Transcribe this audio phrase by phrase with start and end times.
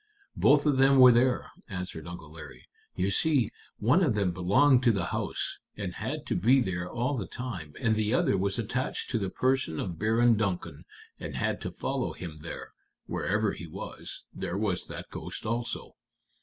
[0.35, 2.65] "Both of them were there," answered Uncle Larry.
[2.95, 7.15] "You see, one of them belonged to the house, and had to be there all
[7.15, 10.85] the time, and the other was attached to the person of Baron Duncan,
[11.19, 12.73] and had to follow him there;
[13.05, 15.95] wherever he was, there was that ghost also.